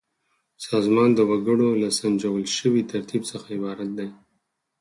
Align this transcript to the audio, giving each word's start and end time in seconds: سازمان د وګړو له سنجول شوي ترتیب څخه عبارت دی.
سازمان 0.67 1.09
د 1.15 1.19
وګړو 1.29 1.69
له 1.81 1.89
سنجول 1.99 2.45
شوي 2.57 2.81
ترتیب 2.91 3.21
څخه 3.31 3.47
عبارت 3.57 3.89
دی. 3.99 4.09